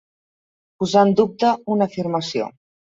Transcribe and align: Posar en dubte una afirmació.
Posar 0.85 1.05
en 1.09 1.13
dubte 1.21 1.55
una 1.77 1.91
afirmació. 1.91 2.53